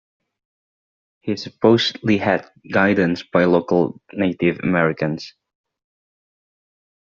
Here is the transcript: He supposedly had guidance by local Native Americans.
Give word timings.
He 1.19 1.37
supposedly 1.37 2.17
had 2.17 2.49
guidance 2.73 3.21
by 3.21 3.45
local 3.45 4.01
Native 4.11 4.61
Americans. 4.63 5.35